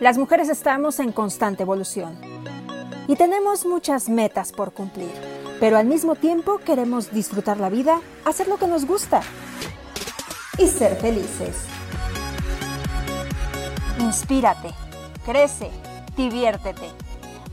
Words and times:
Las 0.00 0.16
mujeres 0.16 0.48
estamos 0.48 0.98
en 0.98 1.12
constante 1.12 1.62
evolución 1.62 2.18
y 3.06 3.16
tenemos 3.16 3.66
muchas 3.66 4.08
metas 4.08 4.50
por 4.50 4.72
cumplir, 4.72 5.12
pero 5.60 5.76
al 5.76 5.84
mismo 5.84 6.14
tiempo 6.14 6.58
queremos 6.58 7.10
disfrutar 7.10 7.58
la 7.58 7.68
vida, 7.68 8.00
hacer 8.24 8.48
lo 8.48 8.56
que 8.56 8.66
nos 8.66 8.86
gusta 8.86 9.20
y 10.56 10.68
ser 10.68 10.96
felices. 10.96 11.54
Inspírate, 13.98 14.70
crece, 15.26 15.70
diviértete, 16.16 16.88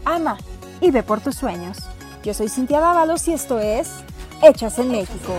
ama 0.06 0.38
y 0.80 0.92
ve 0.92 1.04
por 1.04 1.20
tus 1.20 1.36
sueños. 1.36 1.78
Yo 2.24 2.34
soy 2.34 2.48
Cintia 2.48 2.80
Dávalos 2.80 3.28
y 3.28 3.34
esto 3.34 3.60
es 3.60 3.90
Hechas 4.42 4.80
en 4.80 4.92
México. 4.92 5.34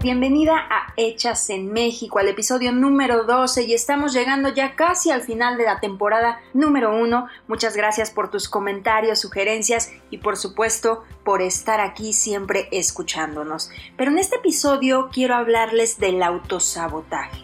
Bienvenida 0.00 0.54
a 0.56 0.92
Hechas 0.96 1.50
en 1.50 1.72
México, 1.72 2.20
al 2.20 2.28
episodio 2.28 2.70
número 2.70 3.24
12 3.24 3.64
y 3.64 3.74
estamos 3.74 4.12
llegando 4.12 4.48
ya 4.48 4.76
casi 4.76 5.10
al 5.10 5.22
final 5.22 5.58
de 5.58 5.64
la 5.64 5.80
temporada 5.80 6.40
número 6.54 6.96
1. 6.96 7.26
Muchas 7.48 7.76
gracias 7.76 8.12
por 8.12 8.30
tus 8.30 8.48
comentarios, 8.48 9.18
sugerencias 9.18 9.90
y 10.10 10.18
por 10.18 10.36
supuesto 10.36 11.02
por 11.24 11.42
estar 11.42 11.80
aquí 11.80 12.12
siempre 12.12 12.68
escuchándonos. 12.70 13.72
Pero 13.96 14.12
en 14.12 14.18
este 14.18 14.36
episodio 14.36 15.08
quiero 15.12 15.34
hablarles 15.34 15.98
del 15.98 16.22
autosabotaje. 16.22 17.42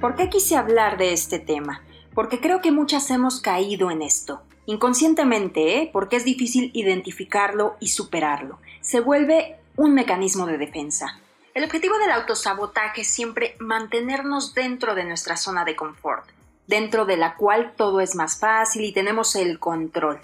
¿Por 0.00 0.14
qué 0.14 0.28
quise 0.28 0.54
hablar 0.54 0.98
de 0.98 1.12
este 1.12 1.40
tema? 1.40 1.82
Porque 2.14 2.40
creo 2.40 2.60
que 2.60 2.70
muchas 2.70 3.10
hemos 3.10 3.40
caído 3.40 3.90
en 3.90 4.02
esto. 4.02 4.42
Inconscientemente, 4.66 5.78
¿eh? 5.78 5.90
porque 5.92 6.16
es 6.16 6.24
difícil 6.24 6.70
identificarlo 6.72 7.76
y 7.80 7.88
superarlo. 7.88 8.60
Se 8.84 9.00
vuelve 9.00 9.56
un 9.76 9.94
mecanismo 9.94 10.44
de 10.44 10.58
defensa. 10.58 11.18
El 11.54 11.64
objetivo 11.64 11.96
del 11.96 12.10
autosabotaje 12.10 13.00
es 13.00 13.08
siempre 13.08 13.56
mantenernos 13.58 14.52
dentro 14.52 14.94
de 14.94 15.04
nuestra 15.04 15.38
zona 15.38 15.64
de 15.64 15.74
confort, 15.74 16.28
dentro 16.66 17.06
de 17.06 17.16
la 17.16 17.34
cual 17.36 17.72
todo 17.78 18.02
es 18.02 18.14
más 18.14 18.38
fácil 18.38 18.84
y 18.84 18.92
tenemos 18.92 19.36
el 19.36 19.58
control. 19.58 20.20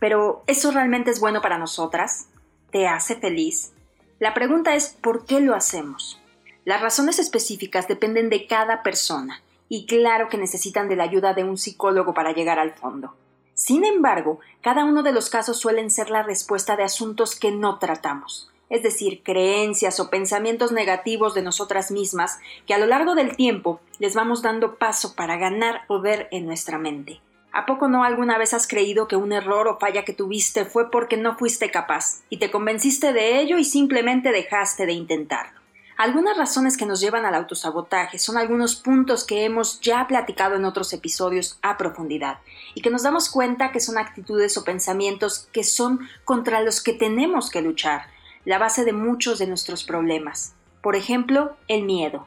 Pero, 0.00 0.42
¿eso 0.48 0.72
realmente 0.72 1.12
es 1.12 1.20
bueno 1.20 1.40
para 1.40 1.56
nosotras? 1.56 2.26
¿Te 2.72 2.88
hace 2.88 3.14
feliz? 3.14 3.70
La 4.18 4.34
pregunta 4.34 4.74
es 4.74 4.88
¿por 4.88 5.24
qué 5.24 5.40
lo 5.40 5.54
hacemos? 5.54 6.20
Las 6.64 6.80
razones 6.80 7.20
específicas 7.20 7.86
dependen 7.86 8.28
de 8.28 8.48
cada 8.48 8.82
persona 8.82 9.40
y 9.68 9.86
claro 9.86 10.28
que 10.28 10.36
necesitan 10.36 10.88
de 10.88 10.96
la 10.96 11.04
ayuda 11.04 11.32
de 11.32 11.44
un 11.44 11.56
psicólogo 11.56 12.12
para 12.12 12.32
llegar 12.32 12.58
al 12.58 12.72
fondo. 12.72 13.14
Sin 13.60 13.84
embargo, 13.84 14.40
cada 14.62 14.86
uno 14.86 15.02
de 15.02 15.12
los 15.12 15.28
casos 15.28 15.58
suelen 15.58 15.90
ser 15.90 16.08
la 16.08 16.22
respuesta 16.22 16.76
de 16.76 16.82
asuntos 16.82 17.38
que 17.38 17.50
no 17.50 17.78
tratamos, 17.78 18.50
es 18.70 18.82
decir, 18.82 19.22
creencias 19.22 20.00
o 20.00 20.08
pensamientos 20.08 20.72
negativos 20.72 21.34
de 21.34 21.42
nosotras 21.42 21.90
mismas 21.90 22.38
que 22.66 22.72
a 22.72 22.78
lo 22.78 22.86
largo 22.86 23.14
del 23.14 23.36
tiempo 23.36 23.82
les 23.98 24.14
vamos 24.14 24.40
dando 24.40 24.76
paso 24.76 25.14
para 25.14 25.36
ganar 25.36 25.86
poder 25.86 26.26
en 26.30 26.46
nuestra 26.46 26.78
mente. 26.78 27.20
¿A 27.52 27.66
poco 27.66 27.86
no 27.86 28.02
alguna 28.02 28.38
vez 28.38 28.54
has 28.54 28.66
creído 28.66 29.08
que 29.08 29.16
un 29.16 29.30
error 29.30 29.68
o 29.68 29.78
falla 29.78 30.06
que 30.06 30.14
tuviste 30.14 30.64
fue 30.64 30.90
porque 30.90 31.18
no 31.18 31.36
fuiste 31.36 31.70
capaz 31.70 32.22
y 32.30 32.38
te 32.38 32.50
convenciste 32.50 33.12
de 33.12 33.40
ello 33.42 33.58
y 33.58 33.64
simplemente 33.64 34.32
dejaste 34.32 34.86
de 34.86 34.94
intentarlo? 34.94 35.59
Algunas 36.00 36.38
razones 36.38 36.78
que 36.78 36.86
nos 36.86 36.98
llevan 37.02 37.26
al 37.26 37.34
autosabotaje 37.34 38.18
son 38.18 38.38
algunos 38.38 38.74
puntos 38.74 39.22
que 39.22 39.44
hemos 39.44 39.82
ya 39.82 40.06
platicado 40.08 40.54
en 40.56 40.64
otros 40.64 40.94
episodios 40.94 41.58
a 41.60 41.76
profundidad 41.76 42.38
y 42.74 42.80
que 42.80 42.88
nos 42.88 43.02
damos 43.02 43.28
cuenta 43.28 43.70
que 43.70 43.80
son 43.80 43.98
actitudes 43.98 44.56
o 44.56 44.64
pensamientos 44.64 45.46
que 45.52 45.62
son 45.62 46.08
contra 46.24 46.62
los 46.62 46.82
que 46.82 46.94
tenemos 46.94 47.50
que 47.50 47.60
luchar, 47.60 48.06
la 48.46 48.56
base 48.56 48.86
de 48.86 48.94
muchos 48.94 49.38
de 49.38 49.46
nuestros 49.46 49.84
problemas. 49.84 50.54
Por 50.80 50.96
ejemplo, 50.96 51.54
el 51.68 51.82
miedo. 51.82 52.26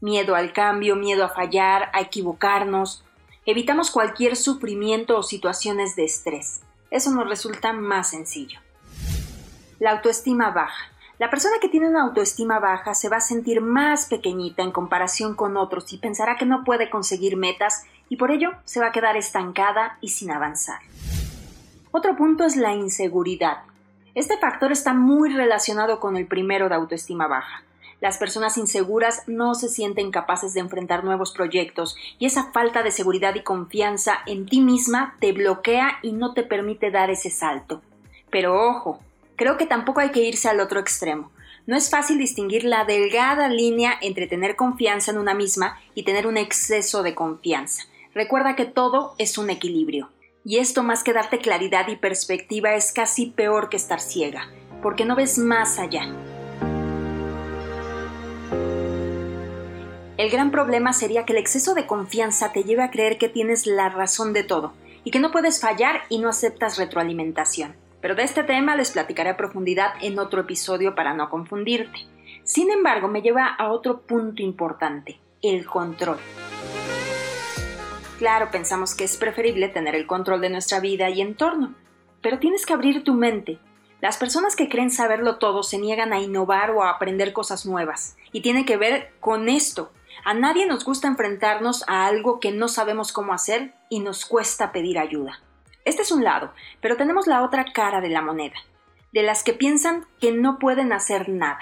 Miedo 0.00 0.34
al 0.34 0.52
cambio, 0.52 0.96
miedo 0.96 1.24
a 1.24 1.28
fallar, 1.28 1.90
a 1.92 2.00
equivocarnos. 2.00 3.04
Evitamos 3.46 3.92
cualquier 3.92 4.34
sufrimiento 4.34 5.16
o 5.16 5.22
situaciones 5.22 5.94
de 5.94 6.04
estrés. 6.04 6.62
Eso 6.90 7.12
nos 7.12 7.28
resulta 7.28 7.72
más 7.72 8.10
sencillo. 8.10 8.58
La 9.78 9.92
autoestima 9.92 10.50
baja. 10.50 10.93
La 11.18 11.30
persona 11.30 11.56
que 11.60 11.68
tiene 11.68 11.88
una 11.88 12.02
autoestima 12.02 12.58
baja 12.58 12.92
se 12.92 13.08
va 13.08 13.18
a 13.18 13.20
sentir 13.20 13.60
más 13.60 14.06
pequeñita 14.06 14.62
en 14.64 14.72
comparación 14.72 15.36
con 15.36 15.56
otros 15.56 15.92
y 15.92 15.98
pensará 15.98 16.36
que 16.36 16.44
no 16.44 16.64
puede 16.64 16.90
conseguir 16.90 17.36
metas 17.36 17.84
y 18.08 18.16
por 18.16 18.32
ello 18.32 18.50
se 18.64 18.80
va 18.80 18.86
a 18.88 18.92
quedar 18.92 19.16
estancada 19.16 19.96
y 20.00 20.08
sin 20.08 20.32
avanzar. 20.32 20.80
Otro 21.92 22.16
punto 22.16 22.44
es 22.44 22.56
la 22.56 22.74
inseguridad. 22.74 23.58
Este 24.16 24.36
factor 24.38 24.72
está 24.72 24.92
muy 24.92 25.32
relacionado 25.32 26.00
con 26.00 26.16
el 26.16 26.26
primero 26.26 26.68
de 26.68 26.74
autoestima 26.74 27.28
baja. 27.28 27.62
Las 28.00 28.18
personas 28.18 28.58
inseguras 28.58 29.22
no 29.28 29.54
se 29.54 29.68
sienten 29.68 30.10
capaces 30.10 30.52
de 30.52 30.60
enfrentar 30.60 31.04
nuevos 31.04 31.32
proyectos 31.32 31.96
y 32.18 32.26
esa 32.26 32.50
falta 32.50 32.82
de 32.82 32.90
seguridad 32.90 33.36
y 33.36 33.44
confianza 33.44 34.18
en 34.26 34.46
ti 34.46 34.60
misma 34.60 35.14
te 35.20 35.30
bloquea 35.32 35.98
y 36.02 36.12
no 36.12 36.34
te 36.34 36.42
permite 36.42 36.90
dar 36.90 37.10
ese 37.10 37.30
salto. 37.30 37.82
Pero 38.30 38.68
ojo, 38.68 38.98
creo 39.36 39.56
que 39.56 39.66
tampoco 39.66 40.00
hay 40.00 40.10
que 40.10 40.24
irse 40.24 40.48
al 40.48 40.60
otro 40.60 40.80
extremo. 40.80 41.30
No 41.66 41.76
es 41.76 41.88
fácil 41.88 42.18
distinguir 42.18 42.64
la 42.64 42.84
delgada 42.84 43.48
línea 43.48 43.94
entre 44.02 44.26
tener 44.26 44.54
confianza 44.54 45.10
en 45.10 45.18
una 45.18 45.32
misma 45.32 45.78
y 45.94 46.02
tener 46.02 46.26
un 46.26 46.36
exceso 46.36 47.02
de 47.02 47.14
confianza. 47.14 47.84
Recuerda 48.14 48.54
que 48.54 48.66
todo 48.66 49.14
es 49.18 49.38
un 49.38 49.48
equilibrio. 49.48 50.10
Y 50.44 50.58
esto 50.58 50.82
más 50.82 51.02
que 51.02 51.14
darte 51.14 51.38
claridad 51.38 51.88
y 51.88 51.96
perspectiva 51.96 52.74
es 52.74 52.92
casi 52.92 53.26
peor 53.26 53.70
que 53.70 53.78
estar 53.78 53.98
ciega, 53.98 54.50
porque 54.82 55.06
no 55.06 55.16
ves 55.16 55.38
más 55.38 55.78
allá. 55.78 56.14
El 60.18 60.30
gran 60.30 60.50
problema 60.50 60.92
sería 60.92 61.24
que 61.24 61.32
el 61.32 61.38
exceso 61.38 61.74
de 61.74 61.86
confianza 61.86 62.52
te 62.52 62.62
lleve 62.62 62.82
a 62.82 62.90
creer 62.90 63.16
que 63.16 63.30
tienes 63.30 63.66
la 63.66 63.88
razón 63.88 64.34
de 64.34 64.44
todo 64.44 64.74
y 65.02 65.10
que 65.10 65.18
no 65.18 65.32
puedes 65.32 65.60
fallar 65.60 66.02
y 66.10 66.18
no 66.18 66.28
aceptas 66.28 66.76
retroalimentación 66.76 67.83
pero 68.04 68.14
de 68.14 68.22
este 68.22 68.44
tema 68.44 68.76
les 68.76 68.90
platicaré 68.90 69.30
a 69.30 69.36
profundidad 69.38 69.94
en 70.02 70.18
otro 70.18 70.42
episodio 70.42 70.94
para 70.94 71.14
no 71.14 71.30
confundirte. 71.30 72.00
Sin 72.42 72.70
embargo, 72.70 73.08
me 73.08 73.22
lleva 73.22 73.46
a 73.46 73.72
otro 73.72 74.02
punto 74.02 74.42
importante, 74.42 75.18
el 75.40 75.64
control. 75.64 76.18
Claro, 78.18 78.50
pensamos 78.50 78.94
que 78.94 79.04
es 79.04 79.16
preferible 79.16 79.70
tener 79.70 79.94
el 79.94 80.06
control 80.06 80.42
de 80.42 80.50
nuestra 80.50 80.80
vida 80.80 81.08
y 81.08 81.22
entorno, 81.22 81.74
pero 82.20 82.38
tienes 82.38 82.66
que 82.66 82.74
abrir 82.74 83.04
tu 83.04 83.14
mente. 83.14 83.58
Las 84.02 84.18
personas 84.18 84.54
que 84.54 84.68
creen 84.68 84.90
saberlo 84.90 85.38
todo 85.38 85.62
se 85.62 85.78
niegan 85.78 86.12
a 86.12 86.20
innovar 86.20 86.72
o 86.72 86.82
a 86.82 86.90
aprender 86.90 87.32
cosas 87.32 87.64
nuevas, 87.64 88.18
y 88.32 88.42
tiene 88.42 88.66
que 88.66 88.76
ver 88.76 89.14
con 89.18 89.48
esto. 89.48 89.92
A 90.26 90.34
nadie 90.34 90.66
nos 90.66 90.84
gusta 90.84 91.08
enfrentarnos 91.08 91.88
a 91.88 92.04
algo 92.04 92.38
que 92.38 92.52
no 92.52 92.68
sabemos 92.68 93.12
cómo 93.12 93.32
hacer 93.32 93.72
y 93.88 94.00
nos 94.00 94.26
cuesta 94.26 94.72
pedir 94.72 94.98
ayuda. 94.98 95.40
Este 95.84 96.02
es 96.02 96.12
un 96.12 96.24
lado, 96.24 96.52
pero 96.80 96.96
tenemos 96.96 97.26
la 97.26 97.42
otra 97.42 97.66
cara 97.72 98.00
de 98.00 98.08
la 98.08 98.22
moneda, 98.22 98.56
de 99.12 99.22
las 99.22 99.42
que 99.42 99.52
piensan 99.52 100.06
que 100.20 100.32
no 100.32 100.58
pueden 100.58 100.92
hacer 100.92 101.28
nada. 101.28 101.60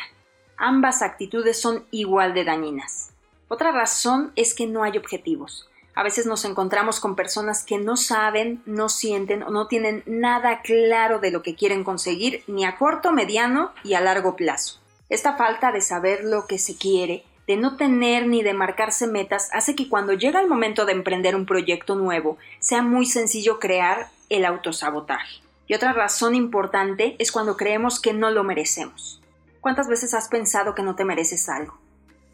Ambas 0.57 1.03
actitudes 1.03 1.61
son 1.61 1.85
igual 1.91 2.35
de 2.35 2.45
dañinas. 2.45 3.11
Otra 3.49 3.73
razón 3.73 4.33
es 4.37 4.55
que 4.55 4.67
no 4.67 4.85
hay 4.85 4.97
objetivos. 4.97 5.69
A 5.95 6.03
veces 6.03 6.25
nos 6.25 6.45
encontramos 6.45 7.01
con 7.01 7.17
personas 7.17 7.65
que 7.65 7.79
no 7.79 7.97
saben, 7.97 8.63
no 8.65 8.89
sienten 8.89 9.43
o 9.43 9.51
no 9.51 9.67
tienen 9.67 10.03
nada 10.07 10.63
claro 10.63 11.19
de 11.19 11.31
lo 11.31 11.43
que 11.43 11.55
quieren 11.55 11.85
conseguir 11.85 12.45
ni 12.47 12.65
a 12.65 12.77
corto, 12.79 13.13
mediano 13.13 13.73
y 13.85 13.95
a 13.95 14.01
largo 14.01 14.37
plazo. 14.37 14.81
Esta 15.11 15.37
falta 15.37 15.73
de 15.73 15.83
saber 15.83 16.25
lo 16.25 16.47
que 16.47 16.59
se 16.59 16.79
quiere, 16.79 17.25
de 17.47 17.57
no 17.57 17.77
tener 17.77 18.27
ni 18.27 18.43
de 18.43 18.55
marcarse 18.55 19.07
metas 19.07 19.49
hace 19.53 19.75
que 19.75 19.89
cuando 19.89 20.13
llega 20.13 20.41
el 20.41 20.49
momento 20.49 20.85
de 20.85 20.93
emprender 20.93 21.35
un 21.35 21.47
proyecto 21.47 21.97
nuevo 21.97 22.39
sea 22.61 22.83
muy 22.83 23.07
sencillo 23.07 23.59
crear 23.59 24.09
el 24.29 24.45
autosabotaje. 24.45 25.43
Y 25.67 25.75
otra 25.75 25.93
razón 25.93 26.35
importante 26.35 27.17
es 27.19 27.33
cuando 27.33 27.57
creemos 27.57 28.01
que 28.01 28.13
no 28.13 28.31
lo 28.31 28.45
merecemos. 28.45 29.21
¿Cuántas 29.61 29.89
veces 29.89 30.15
has 30.15 30.29
pensado 30.29 30.75
que 30.75 30.83
no 30.83 30.97
te 30.97 31.05
mereces 31.05 31.49
algo? 31.49 31.79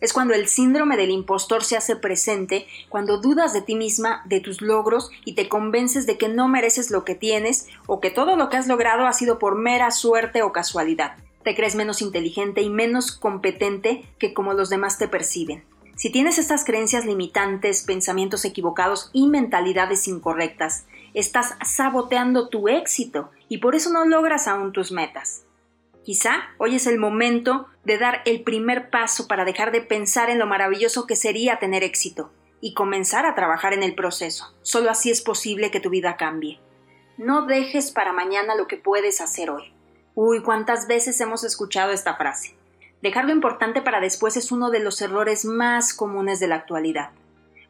Es 0.00 0.12
cuando 0.12 0.34
el 0.34 0.46
síndrome 0.46 0.96
del 0.96 1.10
impostor 1.10 1.64
se 1.64 1.76
hace 1.76 1.96
presente, 1.96 2.66
cuando 2.88 3.19
dudas 3.19 3.52
de 3.52 3.62
ti 3.62 3.75
misma, 3.75 4.22
de 4.26 4.40
tus 4.40 4.62
logros 4.62 5.10
y 5.25 5.34
te 5.34 5.49
convences 5.49 6.06
de 6.06 6.16
que 6.16 6.28
no 6.28 6.49
mereces 6.49 6.90
lo 6.90 7.05
que 7.05 7.16
tienes 7.16 7.66
o 7.87 8.00
que 8.00 8.10
todo 8.10 8.37
lo 8.37 8.49
que 8.49 8.56
has 8.56 8.69
logrado 8.69 9.06
ha 9.06 9.12
sido 9.12 9.38
por 9.38 9.56
mera 9.56 9.90
suerte 9.90 10.43
o 10.43 10.52
casualidad 10.52 11.16
te 11.43 11.55
crees 11.55 11.75
menos 11.75 12.02
inteligente 12.02 12.62
y 12.62 12.70
menos 12.70 13.12
competente 13.12 14.05
que 14.19 14.35
como 14.35 14.55
los 14.55 14.70
demás 14.70 14.99
te 14.99 15.08
perciben. 15.08 15.64
Si 15.96 16.11
tienes 16.11 16.38
estas 16.38 16.64
creencias 16.64 17.05
limitantes, 17.05 17.82
pensamientos 17.82 18.44
equivocados 18.44 19.11
y 19.12 19.26
mentalidades 19.26 20.06
incorrectas, 20.06 20.87
estás 21.12 21.56
saboteando 21.64 22.49
tu 22.49 22.69
éxito 22.69 23.31
y 23.49 23.58
por 23.58 23.75
eso 23.75 23.90
no 23.90 24.05
logras 24.05 24.46
aún 24.46 24.73
tus 24.73 24.93
metas. 24.93 25.44
Quizá 26.05 26.50
hoy 26.58 26.76
es 26.76 26.87
el 26.87 26.99
momento 26.99 27.67
de 27.84 27.99
dar 27.99 28.23
el 28.25 28.43
primer 28.43 28.91
paso 28.91 29.26
para 29.26 29.44
dejar 29.44 29.73
de 29.73 29.81
pensar 29.81 30.31
en 30.31 30.38
lo 30.38 30.46
maravilloso 30.46 31.06
que 31.06 31.17
sería 31.17 31.58
tener 31.58 31.82
éxito 31.82 32.31
y 32.61 32.75
comenzar 32.75 33.26
a 33.26 33.34
trabajar 33.34 33.73
en 33.73 33.82
el 33.82 33.94
proceso. 33.94 34.55
Solo 34.62 34.91
así 34.91 35.11
es 35.11 35.20
posible 35.20 35.70
que 35.70 35.81
tu 35.81 35.91
vida 35.91 36.17
cambie. 36.17 36.61
No 37.17 37.46
dejes 37.46 37.91
para 37.91 38.12
mañana 38.12 38.55
lo 38.55 38.69
que 38.69 38.76
puedes 38.76 39.20
hacer 39.20 39.50
hoy. 39.50 39.73
Uy, 40.20 40.43
cuántas 40.43 40.88
veces 40.88 41.20
hemos 41.20 41.44
escuchado 41.44 41.93
esta 41.93 42.17
frase. 42.17 42.56
Dejar 43.03 43.26
lo 43.26 43.31
importante 43.31 43.82
para 43.82 44.00
después 44.00 44.37
es 44.37 44.50
uno 44.50 44.70
de 44.70 44.81
los 44.81 45.00
errores 45.00 45.44
más 45.44 45.94
comunes 45.94 46.41
de 46.41 46.49
la 46.49 46.56
actualidad, 46.56 47.11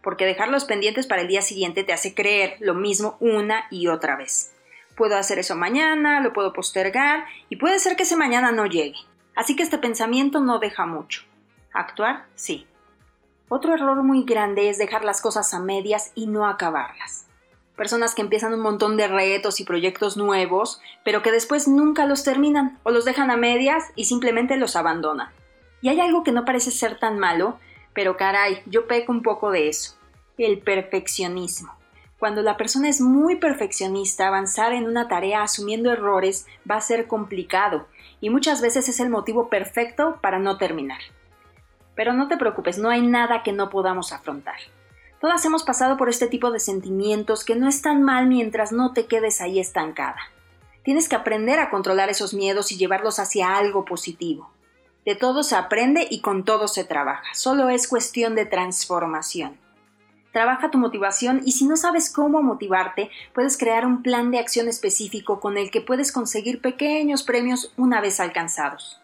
porque 0.03 0.25
dejar 0.25 0.49
los 0.49 0.65
pendientes 0.65 1.06
para 1.06 1.21
el 1.21 1.29
día 1.29 1.43
siguiente 1.43 1.85
te 1.85 1.93
hace 1.93 2.15
creer 2.15 2.56
lo 2.61 2.73
mismo 2.73 3.19
una 3.21 3.67
y 3.71 3.89
otra 3.89 4.17
vez. 4.17 4.50
Puedo 4.97 5.19
hacer 5.19 5.39
eso 5.39 5.56
mañana, 5.56 6.21
lo 6.21 6.33
puedo 6.33 6.55
postergar 6.55 7.27
y 7.50 7.56
puede 7.56 7.79
ser 7.79 7.97
que 7.97 8.05
ese 8.05 8.17
mañana 8.17 8.50
no 8.50 8.65
llegue. 8.65 8.97
Así 9.37 9.55
que 9.55 9.62
este 9.62 9.77
pensamiento 9.77 10.41
no 10.41 10.59
deja 10.59 10.87
mucho. 10.87 11.25
Actuar, 11.75 12.25
sí. 12.35 12.67
Otro 13.50 13.75
error 13.75 14.03
muy 14.03 14.25
grande 14.25 14.71
es 14.71 14.79
dejar 14.79 15.05
las 15.05 15.21
cosas 15.21 15.53
a 15.53 15.61
medias 15.61 16.12
y 16.15 16.27
no 16.27 16.49
acabarlas. 16.49 17.27
Personas 17.78 18.16
que 18.16 18.22
empiezan 18.22 18.52
un 18.52 18.60
montón 18.60 18.96
de 18.96 19.06
retos 19.06 19.60
y 19.60 19.64
proyectos 19.64 20.16
nuevos, 20.16 20.80
pero 21.04 21.22
que 21.22 21.30
después 21.30 21.69
nunca 21.69 22.06
los 22.06 22.25
terminan 22.25 22.76
o 22.82 22.90
los 22.90 23.04
dejan 23.04 23.30
a 23.30 23.36
medias 23.36 23.84
y 23.94 24.06
simplemente 24.06 24.56
los 24.56 24.75
abandonan. 24.75 25.28
Y 25.80 25.88
hay 25.88 26.00
algo 26.00 26.25
que 26.25 26.32
no 26.32 26.44
parece 26.44 26.72
ser 26.72 26.98
tan 26.98 27.20
malo, 27.20 27.60
pero 27.94 28.16
caray, 28.16 28.62
yo 28.66 28.88
peco 28.88 29.12
un 29.12 29.22
poco 29.22 29.52
de 29.52 29.69
eso. 29.69 29.96
El 30.38 30.58
perfeccionismo. 30.58 31.72
Cuando 32.19 32.42
la 32.42 32.56
persona 32.56 32.88
es 32.88 33.00
muy 33.00 33.36
perfeccionista, 33.36 34.26
avanzar 34.26 34.72
en 34.72 34.86
una 34.86 35.06
tarea 35.06 35.44
asumiendo 35.44 35.92
errores 35.92 36.48
va 36.69 36.75
a 36.75 36.80
ser 36.80 37.06
complicado 37.06 37.86
y 38.20 38.30
muchas 38.30 38.60
veces 38.60 38.88
es 38.88 38.98
el 38.98 39.08
motivo 39.08 39.48
perfecto 39.48 40.19
para 40.20 40.40
no 40.40 40.58
terminar. 40.58 40.98
Pero 41.94 42.12
no 42.12 42.26
te 42.26 42.38
preocupes, 42.38 42.76
no 42.76 42.90
hay 42.90 43.02
nada 43.02 43.44
que 43.44 43.52
no 43.52 43.70
podamos 43.70 44.12
afrontar. 44.12 44.56
Todas 45.20 45.44
hemos 45.44 45.65
pasado 45.65 45.97
por 45.97 46.09
este 46.09 46.29
tipo 46.29 46.53
de 46.53 46.61
sentimientos 46.61 47.44
que 47.44 47.56
no 47.56 47.69
están 47.69 48.03
mal 48.03 48.26
mientras 48.26 48.70
no 48.70 48.93
te 48.93 49.06
quedes 49.06 49.41
ahí 49.41 49.59
estancada. 49.59 50.19
Tienes 50.85 51.09
que 51.09 51.17
aprender 51.17 51.59
a 51.59 51.70
controlar 51.70 52.09
esos 52.09 52.35
miedos 52.35 52.70
y 52.70 52.79
llevarlos 52.79 53.19
hacia 53.19 53.56
algo 53.56 53.85
positivo. 53.85 54.50
De 55.05 55.17
todo 55.17 55.43
se 55.43 55.56
aprende 55.56 56.06
y 56.09 56.20
con 56.20 56.44
todo 56.44 56.69
se 56.69 56.85
trabaja, 56.85 57.35
solo 57.35 57.69
es 57.69 57.88
cuestión 57.88 58.35
de 58.35 58.47
transformación. 58.47 59.59
Trabaja 60.32 60.70
tu 60.70 60.79
motivación 60.79 61.41
y 61.44 61.53
si 61.53 61.67
no 61.67 61.76
sabes 61.76 62.12
cómo 62.12 62.43
motivarte, 62.43 63.11
puedes 63.35 63.56
crear 63.56 63.87
un 63.87 64.03
plan 64.03 64.31
de 64.31 64.38
acción 64.38 64.69
específico 64.69 65.41
con 65.41 65.56
el 65.59 65.71
que 65.71 65.81
puedes 65.81 66.12
conseguir 66.12 66.61
pequeños 66.61 67.23
premios 67.23 67.73
una 67.76 68.00
vez 68.00 68.21
alcanzados. 68.21 69.00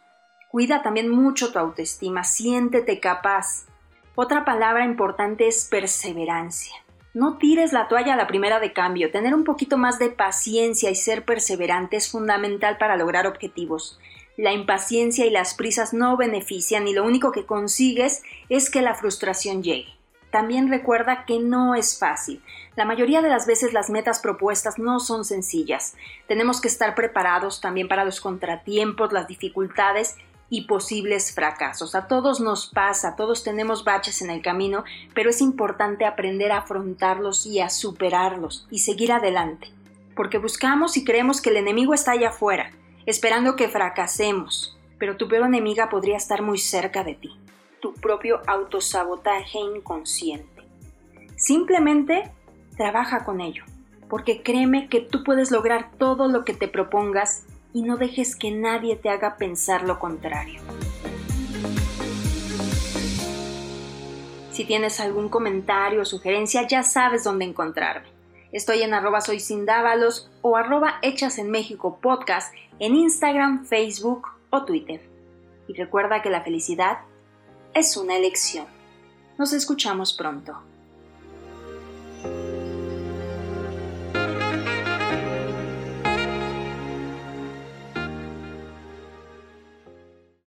Cuida 0.50 0.82
también 0.82 1.08
mucho 1.08 1.50
tu 1.50 1.58
autoestima, 1.58 2.22
siéntete 2.22 3.00
capaz. 3.00 3.66
Otra 4.16 4.44
palabra 4.44 4.84
importante 4.84 5.48
es 5.48 5.66
perseverancia. 5.68 6.72
No 7.14 7.36
tires 7.36 7.72
la 7.72 7.88
toalla 7.88 8.14
a 8.14 8.16
la 8.16 8.28
primera 8.28 8.60
de 8.60 8.72
cambio. 8.72 9.10
Tener 9.10 9.34
un 9.34 9.42
poquito 9.42 9.76
más 9.76 9.98
de 9.98 10.08
paciencia 10.08 10.88
y 10.88 10.94
ser 10.94 11.24
perseverante 11.24 11.96
es 11.96 12.12
fundamental 12.12 12.78
para 12.78 12.96
lograr 12.96 13.26
objetivos. 13.26 13.98
La 14.36 14.52
impaciencia 14.52 15.26
y 15.26 15.30
las 15.30 15.54
prisas 15.54 15.92
no 15.92 16.16
benefician 16.16 16.86
y 16.86 16.92
lo 16.92 17.04
único 17.04 17.32
que 17.32 17.44
consigues 17.44 18.22
es 18.48 18.70
que 18.70 18.82
la 18.82 18.94
frustración 18.94 19.64
llegue. 19.64 19.92
También 20.30 20.68
recuerda 20.68 21.24
que 21.24 21.40
no 21.40 21.74
es 21.74 21.98
fácil. 21.98 22.40
La 22.76 22.84
mayoría 22.84 23.20
de 23.20 23.28
las 23.30 23.48
veces 23.48 23.72
las 23.72 23.90
metas 23.90 24.20
propuestas 24.20 24.78
no 24.78 25.00
son 25.00 25.24
sencillas. 25.24 25.96
Tenemos 26.28 26.60
que 26.60 26.68
estar 26.68 26.94
preparados 26.94 27.60
también 27.60 27.88
para 27.88 28.04
los 28.04 28.20
contratiempos, 28.20 29.12
las 29.12 29.26
dificultades 29.26 30.16
y 30.50 30.66
posibles 30.66 31.34
fracasos. 31.34 31.94
A 31.94 32.06
todos 32.06 32.40
nos 32.40 32.66
pasa, 32.66 33.16
todos 33.16 33.42
tenemos 33.42 33.84
baches 33.84 34.22
en 34.22 34.30
el 34.30 34.42
camino, 34.42 34.84
pero 35.14 35.30
es 35.30 35.40
importante 35.40 36.04
aprender 36.04 36.52
a 36.52 36.58
afrontarlos 36.58 37.46
y 37.46 37.60
a 37.60 37.70
superarlos 37.70 38.66
y 38.70 38.80
seguir 38.80 39.12
adelante. 39.12 39.72
Porque 40.14 40.38
buscamos 40.38 40.96
y 40.96 41.04
creemos 41.04 41.40
que 41.40 41.50
el 41.50 41.56
enemigo 41.56 41.94
está 41.94 42.12
allá 42.12 42.28
afuera, 42.28 42.70
esperando 43.06 43.56
que 43.56 43.68
fracasemos, 43.68 44.78
pero 44.98 45.16
tu 45.16 45.28
peor 45.28 45.46
enemiga 45.46 45.88
podría 45.88 46.16
estar 46.16 46.42
muy 46.42 46.58
cerca 46.58 47.02
de 47.02 47.14
ti 47.14 47.38
tu 47.84 47.92
propio 47.92 48.40
autosabotaje 48.46 49.58
inconsciente. 49.58 50.62
Simplemente 51.36 52.32
trabaja 52.78 53.26
con 53.26 53.42
ello, 53.42 53.62
porque 54.08 54.42
créeme 54.42 54.88
que 54.88 55.02
tú 55.02 55.22
puedes 55.22 55.50
lograr 55.50 55.90
todo 55.98 56.26
lo 56.28 56.46
que 56.46 56.54
te 56.54 56.66
propongas 56.66 57.44
y 57.74 57.82
no 57.82 57.98
dejes 57.98 58.36
que 58.36 58.52
nadie 58.52 58.96
te 58.96 59.10
haga 59.10 59.36
pensar 59.36 59.82
lo 59.82 59.98
contrario. 59.98 60.62
Si 64.52 64.64
tienes 64.64 65.00
algún 65.00 65.28
comentario 65.28 66.02
o 66.02 66.04
sugerencia, 66.04 66.66
ya 66.68 66.84
sabes 66.84 67.24
dónde 67.24 67.44
encontrarme. 67.44 68.08
Estoy 68.52 68.82
en 68.82 68.94
arroba 68.94 69.20
soy 69.20 69.42
o 70.42 70.56
arroba 70.56 71.00
hechas 71.02 71.38
en 71.38 71.50
México 71.50 71.98
podcast 72.00 72.54
en 72.78 72.94
Instagram, 72.94 73.66
Facebook 73.66 74.28
o 74.50 74.64
Twitter. 74.64 75.00
Y 75.66 75.74
recuerda 75.74 76.22
que 76.22 76.30
la 76.30 76.42
felicidad 76.42 76.98
es 77.74 77.96
una 77.96 78.16
elección. 78.16 78.66
Nos 79.36 79.52
escuchamos 79.52 80.14
pronto. 80.14 80.62